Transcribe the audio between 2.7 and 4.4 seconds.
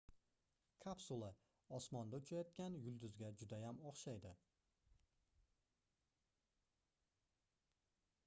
yulduzga juda ham oʻxshaydi